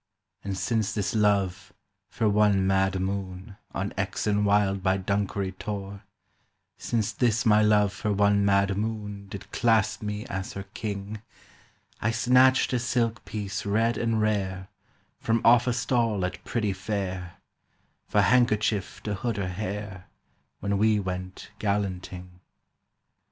[0.43, 1.73] "And since this Love,
[2.09, 6.01] for one mad moon, On Exon Wild by Dunkery Tor,
[6.79, 11.21] Since this my Love for one mad moon Did clasp me as her king,
[12.01, 14.69] I snatched a silk piece red and rare
[15.19, 17.35] From off a stall at Priddy Fair,
[18.07, 20.05] For handkerchief to hood her hair
[20.61, 22.39] When we went gallanting.